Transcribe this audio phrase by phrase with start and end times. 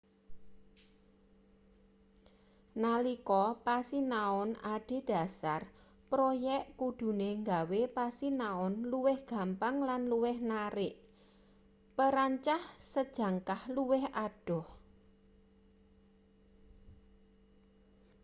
[2.83, 5.61] nalika pasinaon adhedhasar
[6.11, 10.95] proyek kudune gawe pasinaon luwih gampang lan luwih narik
[11.97, 14.65] perancah sejangkah luwih adoh